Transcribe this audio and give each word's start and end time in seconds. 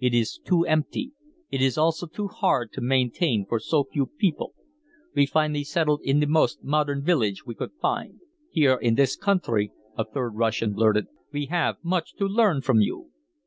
It 0.00 0.14
is 0.14 0.38
too 0.38 0.64
empty. 0.64 1.12
It 1.50 1.60
is 1.60 1.76
also 1.76 2.06
too 2.06 2.26
hard 2.28 2.72
to 2.72 2.80
maintain 2.80 3.44
for 3.44 3.60
so 3.60 3.84
few 3.84 4.06
people. 4.06 4.54
We 5.14 5.26
finally 5.26 5.62
settled 5.62 6.00
in 6.02 6.20
the 6.20 6.26
most 6.26 6.64
modern 6.64 7.02
village 7.04 7.44
we 7.44 7.54
could 7.54 7.72
find." 7.82 8.20
"Here 8.48 8.76
in 8.76 8.94
this 8.94 9.14
country," 9.14 9.72
a 9.98 10.06
third 10.06 10.36
Russian 10.36 10.72
blurted. 10.72 11.08
"We 11.34 11.48
have 11.50 11.76
much 11.82 12.14
to 12.14 12.24
learn 12.24 12.62
from 12.62 12.80
you." 12.80 13.10